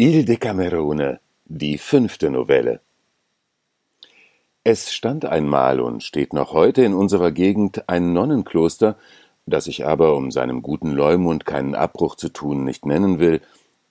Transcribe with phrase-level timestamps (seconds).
[0.00, 2.82] Il Decamerone, die fünfte Novelle.
[4.62, 8.96] Es stand einmal und steht noch heute in unserer Gegend ein Nonnenkloster,
[9.44, 13.40] das ich aber, um seinem guten Leumund keinen Abbruch zu tun, nicht nennen will,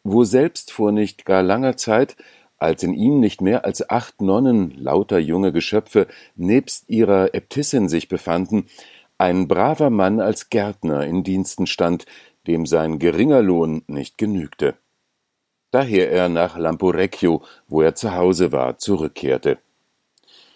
[0.05, 2.15] wo selbst vor nicht gar langer Zeit,
[2.57, 8.07] als in ihm nicht mehr als acht Nonnen, lauter junge Geschöpfe, nebst ihrer Äbtissin sich
[8.07, 8.67] befanden,
[9.17, 12.05] ein braver Mann als Gärtner in Diensten stand,
[12.47, 14.75] dem sein geringer Lohn nicht genügte
[15.77, 19.59] daher er nach Lamporecchio, wo er zu Hause war, zurückkehrte.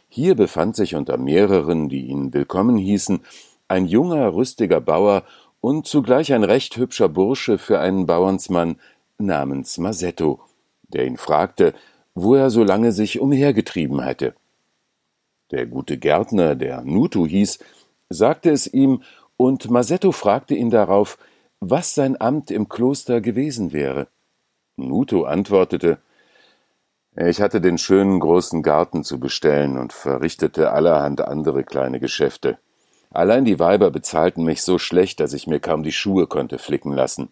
[0.10, 3.20] Hier befand sich unter mehreren, die ihn willkommen hießen,
[3.68, 5.24] ein junger, rüstiger Bauer
[5.62, 8.78] und zugleich ein recht hübscher Bursche für einen Bauernsmann
[9.20, 10.40] namens Masetto,
[10.88, 11.76] der ihn fragte,
[12.16, 14.34] wo er so lange sich umhergetrieben hätte.
[15.52, 17.60] Der gute Gärtner, der Nutu hieß,
[18.10, 19.04] sagte es ihm,
[19.38, 21.20] und Masetto fragte ihn darauf,
[21.60, 24.08] was sein Amt im Kloster gewesen wäre.
[24.88, 26.00] Nuto antwortete
[27.16, 32.58] Ich hatte den schönen großen Garten zu bestellen und verrichtete allerhand andere kleine Geschäfte.
[33.12, 36.94] Allein die Weiber bezahlten mich so schlecht, dass ich mir kaum die Schuhe konnte flicken
[36.94, 37.30] lassen.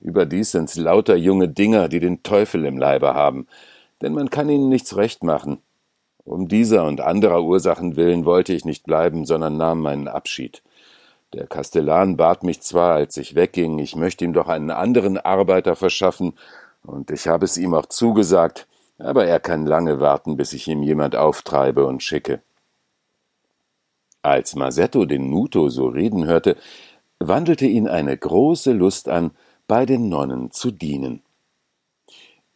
[0.00, 3.46] Überdies sind's lauter junge Dinger, die den Teufel im Leibe haben,
[4.02, 5.62] denn man kann ihnen nichts recht machen.
[6.24, 10.62] Um dieser und anderer Ursachen willen wollte ich nicht bleiben, sondern nahm meinen Abschied.
[11.32, 15.74] Der Kastellan bat mich zwar, als ich wegging, ich möchte ihm doch einen anderen Arbeiter
[15.74, 16.34] verschaffen,
[16.88, 18.66] und ich habe es ihm auch zugesagt,
[18.98, 22.40] aber er kann lange warten, bis ich ihm jemand auftreibe und schicke.
[24.22, 26.56] Als Masetto den Nuto so reden hörte,
[27.18, 29.32] wandelte ihn eine große Lust an,
[29.66, 31.22] bei den Nonnen zu dienen.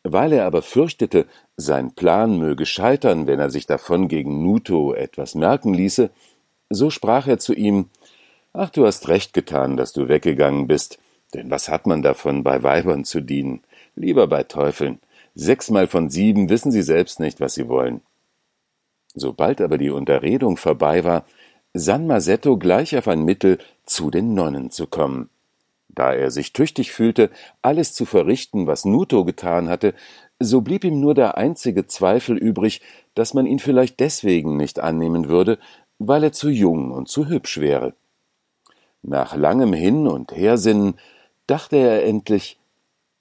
[0.02, 5.34] Weil er aber fürchtete, sein Plan möge scheitern, wenn er sich davon gegen Nuto etwas
[5.34, 6.10] merken ließe,
[6.70, 7.90] so sprach er zu ihm
[8.54, 10.98] Ach, du hast recht getan, dass du weggegangen bist,
[11.34, 13.62] denn was hat man davon, bei Weibern zu dienen?
[13.94, 15.00] Lieber bei Teufeln.
[15.34, 18.02] Sechsmal von sieben wissen sie selbst nicht, was sie wollen.
[19.14, 21.24] Sobald aber die Unterredung vorbei war,
[21.74, 25.28] sann Masetto gleich auf ein Mittel, zu den Nonnen zu kommen.
[25.88, 27.30] Da er sich tüchtig fühlte,
[27.60, 29.94] alles zu verrichten, was Nuto getan hatte,
[30.38, 32.80] so blieb ihm nur der einzige Zweifel übrig,
[33.14, 35.58] dass man ihn vielleicht deswegen nicht annehmen würde,
[35.98, 37.94] weil er zu jung und zu hübsch wäre.
[39.02, 40.94] Nach langem Hin und Hersinnen
[41.46, 42.58] dachte er endlich,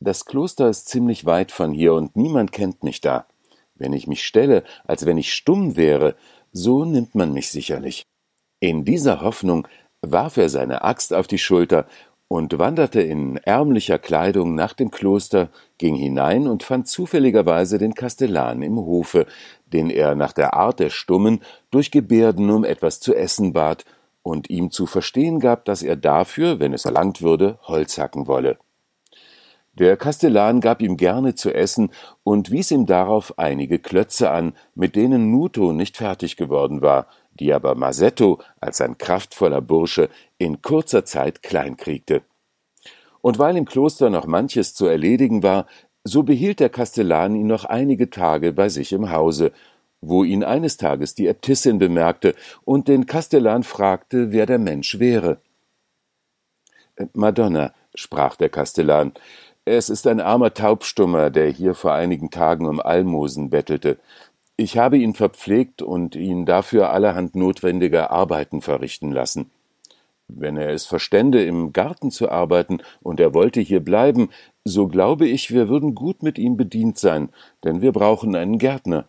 [0.01, 3.27] das Kloster ist ziemlich weit von hier und niemand kennt mich da.
[3.75, 6.15] Wenn ich mich stelle, als wenn ich stumm wäre,
[6.51, 8.03] so nimmt man mich sicherlich.
[8.59, 9.67] In dieser Hoffnung
[10.01, 11.85] warf er seine Axt auf die Schulter
[12.27, 18.63] und wanderte in ärmlicher Kleidung nach dem Kloster, ging hinein und fand zufälligerweise den Kastellan
[18.63, 19.27] im Hofe,
[19.67, 23.85] den er nach der Art der Stummen durch Gebärden um etwas zu essen bat
[24.23, 28.57] und ihm zu verstehen gab, dass er dafür, wenn es erlangt würde, Holz hacken wolle.
[29.73, 31.91] Der Kastellan gab ihm gerne zu essen
[32.23, 37.07] und wies ihm darauf einige Klötze an, mit denen Nuto nicht fertig geworden war,
[37.39, 42.21] die aber Masetto als ein kraftvoller Bursche in kurzer Zeit kleinkriegte.
[43.21, 45.67] Und weil im Kloster noch manches zu erledigen war,
[46.03, 49.51] so behielt der Kastellan ihn noch einige Tage bei sich im Hause
[50.01, 55.39] wo ihn eines Tages die Äbtissin bemerkte und den Kastellan fragte, wer der Mensch wäre.
[56.95, 59.13] Äh, Madonna, sprach der Kastellan,
[59.77, 63.99] es ist ein armer Taubstummer, der hier vor einigen Tagen um Almosen bettelte.
[64.57, 69.49] Ich habe ihn verpflegt und ihn dafür allerhand notwendige Arbeiten verrichten lassen.
[70.27, 74.29] Wenn er es verstände, im Garten zu arbeiten, und er wollte hier bleiben,
[74.65, 77.29] so glaube ich, wir würden gut mit ihm bedient sein,
[77.63, 79.07] denn wir brauchen einen Gärtner.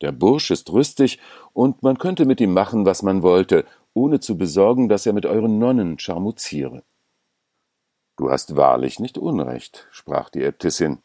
[0.00, 1.18] Der Bursch ist rüstig,
[1.52, 5.26] und man könnte mit ihm machen, was man wollte, ohne zu besorgen, dass er mit
[5.26, 6.82] euren Nonnen scharmuziere.
[8.18, 10.98] Du hast wahrlich nicht Unrecht, sprach die Äbtissin.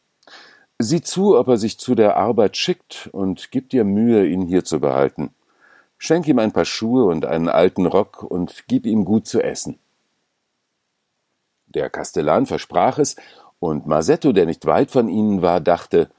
[0.79, 4.65] Sieh zu, ob er sich zu der Arbeit schickt, und gib dir Mühe, ihn hier
[4.65, 5.29] zu behalten.
[5.99, 9.77] Schenk ihm ein paar Schuhe und einen alten Rock und gib ihm gut zu essen.
[11.67, 13.15] Der Kastellan versprach es,
[13.59, 16.09] und Masetto, der nicht weit von ihnen war, dachte,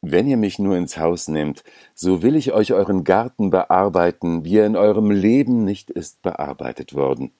[0.00, 1.64] wenn ihr mich nur ins Haus nehmt,
[1.94, 6.94] so will ich euch euren Garten bearbeiten, wie er in eurem Leben nicht ist bearbeitet
[6.94, 7.30] worden.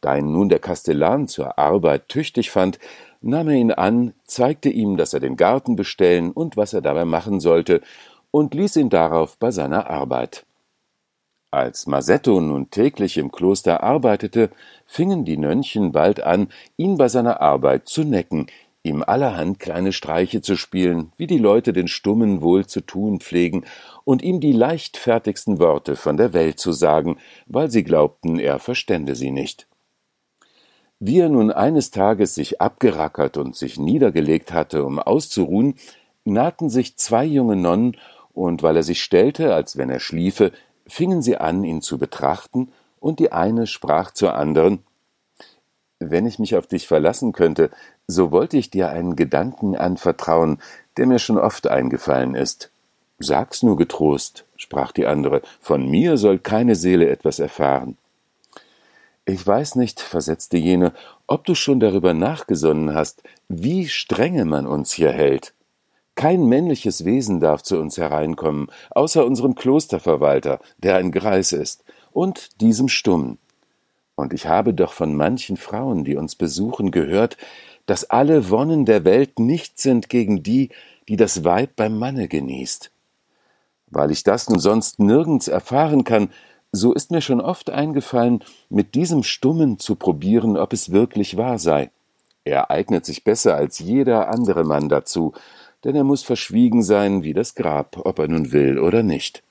[0.00, 2.78] Da ihn nun der Kastellan zur Arbeit tüchtig fand,
[3.20, 7.04] nahm er ihn an, zeigte ihm, dass er den Garten bestellen und was er dabei
[7.04, 7.80] machen sollte,
[8.30, 10.44] und ließ ihn darauf bei seiner Arbeit.
[11.50, 14.50] Als Masetto nun täglich im Kloster arbeitete,
[14.84, 18.48] fingen die Nönnchen bald an, ihn bei seiner Arbeit zu necken,
[18.82, 23.64] ihm allerhand kleine Streiche zu spielen, wie die Leute den Stummen wohl zu tun pflegen,
[24.04, 27.16] und ihm die leichtfertigsten Worte von der Welt zu sagen,
[27.46, 29.66] weil sie glaubten, er verstände sie nicht.
[30.98, 35.74] Wie er nun eines Tages sich abgerackert und sich niedergelegt hatte, um auszuruhen,
[36.24, 37.96] nahten sich zwei junge Nonnen,
[38.32, 40.52] und weil er sich stellte, als wenn er schliefe,
[40.86, 44.80] fingen sie an, ihn zu betrachten, und die eine sprach zur anderen
[45.98, 47.70] Wenn ich mich auf dich verlassen könnte,
[48.06, 50.58] so wollte ich dir einen Gedanken anvertrauen,
[50.96, 52.70] der mir schon oft eingefallen ist.
[53.18, 57.96] Sag's nur getrost, sprach die andere, von mir soll keine Seele etwas erfahren.
[59.28, 60.92] Ich weiß nicht, versetzte jene,
[61.26, 65.52] ob du schon darüber nachgesonnen hast, wie strenge man uns hier hält.
[66.14, 71.82] Kein männliches Wesen darf zu uns hereinkommen, außer unserem Klosterverwalter, der ein Greis ist,
[72.12, 73.38] und diesem Stummen.
[74.14, 77.36] Und ich habe doch von manchen Frauen, die uns besuchen, gehört,
[77.84, 80.70] dass alle Wonnen der Welt nicht sind gegen die,
[81.08, 82.92] die das Weib beim Manne genießt.
[83.88, 86.30] Weil ich das nun sonst nirgends erfahren kann,
[86.76, 91.58] so ist mir schon oft eingefallen, mit diesem Stummen zu probieren, ob es wirklich wahr
[91.58, 91.90] sei.
[92.44, 95.32] Er eignet sich besser als jeder andere Mann dazu,
[95.82, 99.42] denn er muss verschwiegen sein wie das Grab, ob er nun will oder nicht.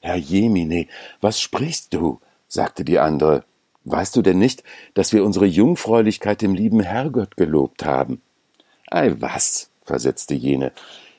[0.00, 0.86] Herr Jemine,
[1.20, 2.20] was sprichst du?
[2.48, 3.44] sagte die andere.
[3.84, 4.62] Weißt du denn nicht,
[4.94, 8.20] dass wir unsere Jungfräulichkeit dem lieben Herrgott gelobt haben?
[8.90, 10.72] Ei was, versetzte jene,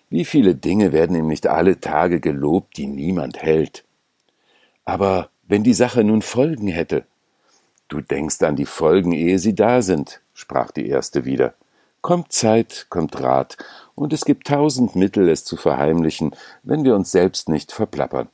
[0.10, 3.84] wie viele Dinge werden ihm nicht alle Tage gelobt, die niemand hält.
[4.86, 7.04] Aber wenn die Sache nun Folgen hätte.
[7.90, 11.56] Du denkst an die Folgen, ehe sie da sind, sprach die erste wieder.
[12.00, 13.58] Kommt Zeit, kommt Rat,
[13.94, 16.34] und es gibt tausend Mittel, es zu verheimlichen,
[16.64, 18.30] wenn wir uns selbst nicht verplappern.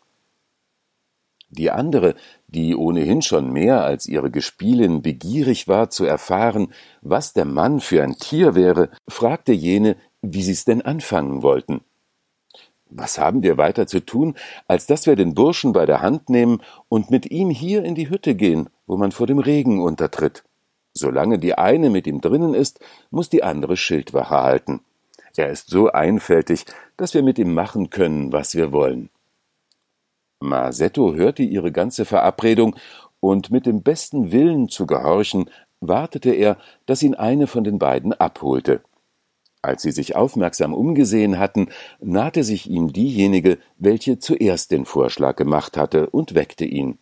[1.49, 2.13] Die andere,
[2.45, 6.71] die ohnehin schon mehr als ihre Gespielin begierig war zu erfahren,
[7.01, 11.81] was der Mann für ein Tier wäre, fragte jene, wie sie's denn anfangen wollten.
[12.89, 14.35] Was haben wir weiter zu tun,
[14.67, 18.09] als dass wir den Burschen bei der Hand nehmen und mit ihm hier in die
[18.09, 20.43] Hütte gehen, wo man vor dem Regen untertritt.
[20.93, 22.79] Solange die eine mit ihm drinnen ist,
[23.11, 24.81] muss die andere Schildwache halten.
[25.35, 29.09] Er ist so einfältig, dass wir mit ihm machen können, was wir wollen.
[30.39, 32.75] Masetto hörte ihre ganze Verabredung,
[33.19, 35.49] und mit dem besten Willen zu gehorchen,
[35.79, 38.81] wartete er, dass ihn eine von den beiden abholte.
[39.67, 41.67] Als sie sich aufmerksam umgesehen hatten,
[41.99, 46.97] nahte sich ihm diejenige, welche zuerst den Vorschlag gemacht hatte, und weckte ihn.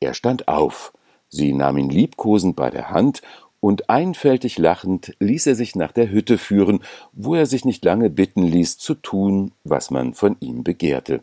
[0.00, 0.92] Er stand auf,
[1.28, 3.22] sie nahm ihn liebkosend bei der Hand,
[3.60, 6.80] und einfältig lachend ließ er sich nach der Hütte führen,
[7.12, 11.22] wo er sich nicht lange bitten ließ, zu tun, was man von ihm begehrte.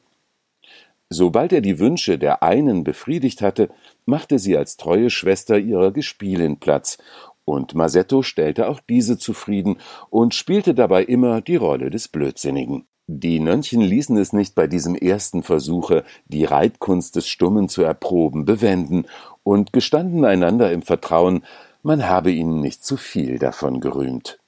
[1.10, 3.70] Sobald er die Wünsche der einen befriedigt hatte,
[4.06, 6.98] machte sie als treue Schwester ihrer Gespielin Platz
[7.46, 9.78] und Masetto stellte auch diese zufrieden
[10.10, 12.86] und spielte dabei immer die Rolle des Blödsinnigen.
[13.08, 18.46] Die Nönnchen ließen es nicht bei diesem ersten Versuche, die Reitkunst des Stummen zu erproben,
[18.46, 19.08] bewenden
[19.44, 21.44] und gestanden einander im Vertrauen,
[21.82, 24.40] man habe ihnen nicht zu viel davon gerühmt.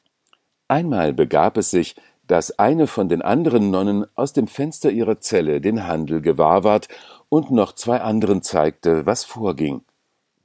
[0.69, 1.95] Einmal begab es sich,
[2.27, 6.88] dass eine von den anderen Nonnen aus dem Fenster ihrer Zelle den Handel gewahr ward
[7.27, 9.81] und noch zwei anderen zeigte, was vorging.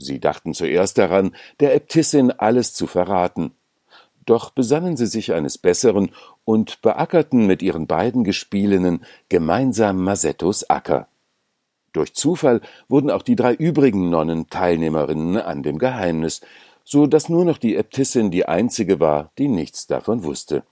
[0.00, 3.52] Sie dachten zuerst daran, der Äbtissin alles zu verraten.
[4.24, 6.10] Doch besannen sie sich eines Besseren
[6.44, 11.08] und beackerten mit ihren beiden Gespielinnen gemeinsam Masettos Acker.
[11.92, 16.40] Durch Zufall wurden auch die drei übrigen Nonnen Teilnehmerinnen an dem Geheimnis,
[16.84, 20.64] so dass nur noch die Äbtissin die einzige war, die nichts davon wusste.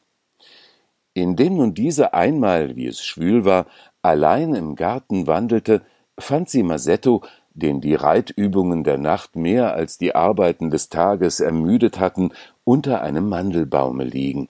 [1.13, 3.67] Indem nun diese einmal, wie es schwül war,
[4.01, 5.83] allein im Garten wandelte,
[6.19, 7.23] fand sie Masetto,
[7.59, 12.31] den die Reitübungen der Nacht mehr als die Arbeiten des Tages ermüdet hatten,
[12.65, 14.49] unter einem Mandelbaume liegen.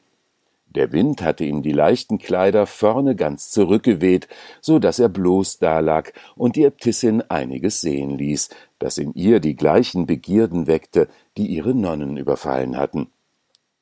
[0.70, 4.28] Der Wind hatte ihm die leichten Kleider vorne ganz zurückgeweht,
[4.60, 9.56] so dass er bloß dalag und die Äbtissin einiges sehen ließ, das in ihr die
[9.56, 13.08] gleichen Begierden weckte, die ihre Nonnen überfallen hatten.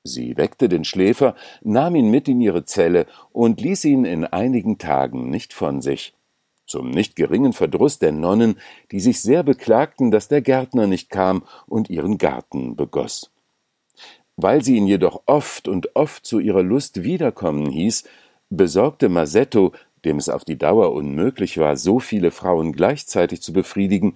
[0.05, 4.79] Sie weckte den Schläfer, nahm ihn mit in ihre Zelle und ließ ihn in einigen
[4.79, 6.16] Tagen nicht von sich
[6.67, 8.59] zum nicht geringen Verdruß der Nonnen,
[8.91, 13.31] die sich sehr beklagten, dass der Gärtner nicht kam und ihren Garten begoss.
[14.37, 18.05] Weil sie ihn jedoch oft und oft zu ihrer Lust wiederkommen hieß,
[18.51, 19.73] besorgte Masetto,
[20.05, 24.15] dem es auf die Dauer unmöglich war, so viele Frauen gleichzeitig zu befriedigen,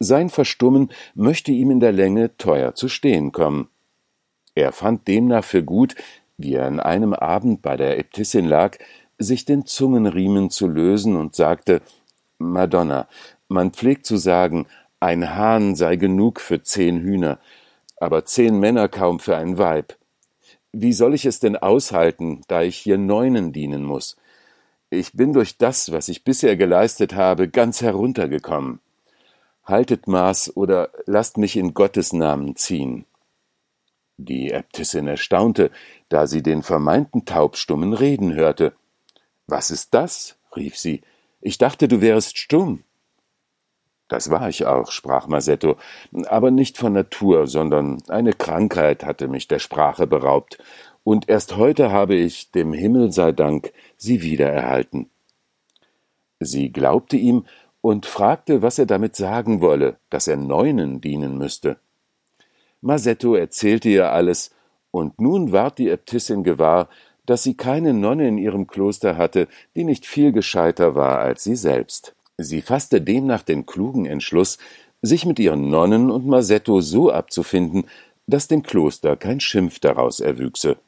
[0.00, 3.68] sein Verstummen möchte ihm in der Länge teuer zu stehen kommen.
[4.54, 5.94] Er fand demnach für gut,
[6.36, 8.78] wie er an einem Abend bei der Äbtissin lag,
[9.18, 11.82] sich den Zungenriemen zu lösen und sagte
[12.38, 13.08] Madonna,
[13.48, 14.66] man pflegt zu sagen,
[15.00, 17.38] ein Hahn sei genug für zehn Hühner,
[17.96, 19.96] aber zehn Männer kaum für ein Weib.
[20.72, 24.16] Wie soll ich es denn aushalten, da ich hier Neunen dienen muss?
[24.90, 28.80] Ich bin durch das, was ich bisher geleistet habe, ganz heruntergekommen.
[29.64, 33.04] Haltet Maß oder lasst mich in Gottes Namen ziehen.
[34.16, 35.70] Die Äbtissin erstaunte,
[36.08, 38.72] da sie den vermeinten Taubstummen reden hörte.
[39.48, 40.36] Was ist das?
[40.54, 41.02] rief sie.
[41.40, 42.84] Ich dachte, du wärest stumm.
[44.08, 45.76] Das war ich auch, sprach Masetto,
[46.26, 50.58] aber nicht von Natur, sondern eine Krankheit hatte mich der Sprache beraubt,
[51.04, 55.08] und erst heute habe ich, dem Himmel sei Dank, sie wiedererhalten.
[56.38, 57.46] Sie glaubte ihm
[57.80, 61.78] und fragte, was er damit sagen wolle, dass er Neunen dienen müsste.
[62.80, 64.54] Masetto erzählte ihr alles,
[64.90, 66.88] und nun ward die Äbtissin gewahr,
[67.28, 71.56] dass sie keine Nonne in ihrem Kloster hatte, die nicht viel gescheiter war als sie
[71.56, 72.14] selbst.
[72.38, 74.56] Sie fasste demnach den klugen Entschluss,
[75.02, 77.84] sich mit ihren Nonnen und Masetto so abzufinden,
[78.26, 80.78] dass dem Kloster kein Schimpf daraus erwüchse.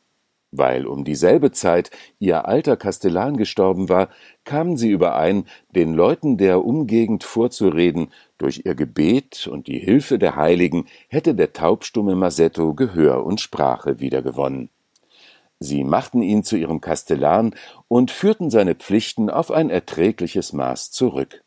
[0.51, 4.09] Weil um dieselbe Zeit ihr alter Kastellan gestorben war,
[4.45, 5.45] kamen sie überein,
[5.75, 11.53] den Leuten der Umgegend vorzureden, durch ihr Gebet und die Hilfe der Heiligen hätte der
[11.53, 14.71] taubstumme Masetto Gehör und Sprache wiedergewonnen.
[15.61, 17.55] Sie machten ihn zu ihrem Kastellan
[17.89, 21.45] und führten seine Pflichten auf ein erträgliches Maß zurück.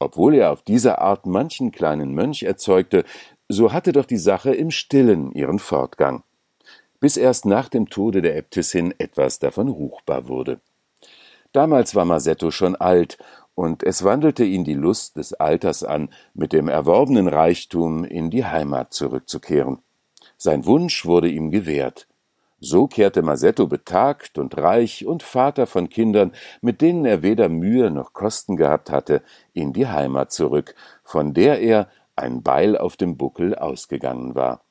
[0.00, 3.04] Obwohl er auf diese Art manchen kleinen Mönch erzeugte,
[3.48, 6.22] so hatte doch die Sache im stillen ihren Fortgang
[7.00, 10.60] bis erst nach dem Tode der Äbtissin etwas davon ruchbar wurde.
[11.52, 13.18] Damals war Masetto schon alt,
[13.54, 18.44] und es wandelte ihn die Lust des Alters an, mit dem erworbenen Reichtum in die
[18.44, 19.78] Heimat zurückzukehren.
[20.36, 22.06] Sein Wunsch wurde ihm gewährt.
[22.60, 27.90] So kehrte Masetto betagt und reich und Vater von Kindern, mit denen er weder Mühe
[27.90, 29.22] noch Kosten gehabt hatte,
[29.52, 30.74] in die Heimat zurück,
[31.04, 34.62] von der er, ein Beil auf dem Buckel, ausgegangen war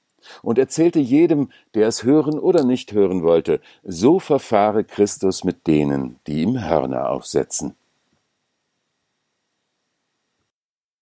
[0.42, 6.18] und erzählte jedem, der es hören oder nicht hören wollte, so verfahre Christus mit denen,
[6.28, 7.76] die ihm Hörner aufsetzen.